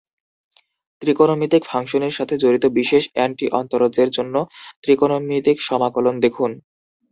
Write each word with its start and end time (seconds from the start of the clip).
ত্রিকোণমিতিক 1.01 1.61
ফাংশনের 1.65 2.13
সাথে 2.13 2.35
জড়িত 2.37 2.65
বিশেষ 2.79 3.03
এন্টি- 3.17 3.53
অন্তরজের 3.59 4.09
জন্য 4.09 4.35
ত্রিকোণমিতিক 4.83 5.57
সমাকলন 5.61 6.15
দেখুন। 6.19 6.51